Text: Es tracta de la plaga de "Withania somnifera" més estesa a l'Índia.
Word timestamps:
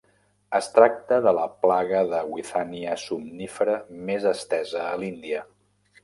Es 0.59 0.67
tracta 0.75 1.17
de 1.25 1.33
la 1.39 1.43
plaga 1.65 1.99
de 2.13 2.21
"Withania 2.35 2.95
somnifera" 3.01 3.75
més 4.07 4.25
estesa 4.31 4.81
a 4.87 4.97
l'Índia. 5.03 5.43